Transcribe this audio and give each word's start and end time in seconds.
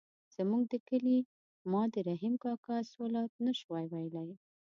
زموږ 0.35 0.63
د 0.71 0.73
کلي 0.87 1.17
ماد 1.71 1.91
رحیم 2.09 2.35
کاکا 2.43 2.73
الصلواة 2.81 3.33
نه 3.45 3.53
شوای 3.59 3.85
ویلای. 3.93 4.29